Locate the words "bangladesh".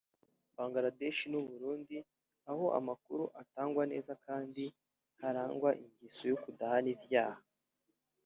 0.55-1.21